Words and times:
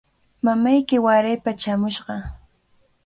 Mamayki 0.47 0.97
waraypa 1.05 1.51
chaamushqa. 1.61 2.13